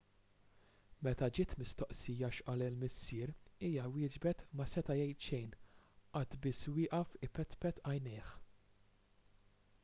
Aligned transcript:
meta 1.07 1.27
ġiet 1.39 1.51
mistoqsija 1.57 2.29
x'qal 2.37 2.63
il-missier 2.67 3.33
hija 3.67 3.83
wieġbet 3.97 4.41
ma 4.61 4.67
seta' 4.73 4.97
jgħid 5.01 5.21
xejn 5.27 5.53
qagħad 5.59 6.41
biss 6.47 6.73
wieqaf 6.79 7.15
ipetpet 7.29 7.85
għajnejh 7.93 8.35